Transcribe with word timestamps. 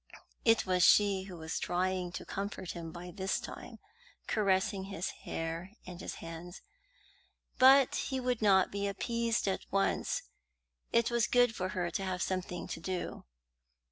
It 0.43 0.65
was 0.65 0.81
she 0.81 1.25
who 1.25 1.37
was 1.37 1.59
trying 1.59 2.11
to 2.13 2.25
comfort 2.25 2.71
him 2.71 2.91
by 2.91 3.11
this 3.11 3.39
time, 3.39 3.77
caressing 4.25 4.85
his 4.85 5.11
hair 5.29 5.73
and 5.85 6.01
his 6.01 6.15
hands. 6.15 6.61
But 7.59 7.93
he 7.97 8.19
would 8.19 8.41
not 8.41 8.71
be 8.71 8.87
appeased 8.87 9.47
at 9.47 9.61
once; 9.69 10.23
it 10.91 11.11
was 11.11 11.27
good 11.27 11.55
for 11.55 11.69
her 11.77 11.91
to 11.91 12.03
have 12.03 12.23
something 12.23 12.67
to 12.69 12.79
do. 12.79 13.25